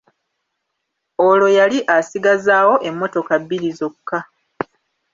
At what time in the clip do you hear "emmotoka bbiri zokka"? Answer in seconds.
2.89-4.19